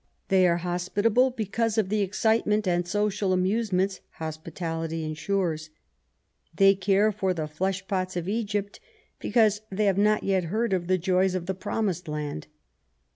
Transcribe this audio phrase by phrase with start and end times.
[0.29, 5.69] They are hospitable because of the excitement and social amusements hospitality ensures.
[6.55, 8.79] They care for the flesh pots of Egypt
[9.19, 12.47] because they have not yet heard of the joys of the Promised Land.